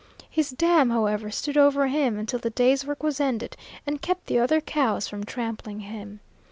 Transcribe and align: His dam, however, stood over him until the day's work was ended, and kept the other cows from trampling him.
His 0.31 0.49
dam, 0.49 0.89
however, 0.89 1.29
stood 1.29 1.57
over 1.57 1.85
him 1.85 2.17
until 2.17 2.39
the 2.39 2.49
day's 2.49 2.87
work 2.87 3.03
was 3.03 3.19
ended, 3.19 3.55
and 3.85 4.01
kept 4.01 4.25
the 4.25 4.39
other 4.39 4.59
cows 4.59 5.07
from 5.07 5.23
trampling 5.25 5.81
him. 5.81 6.21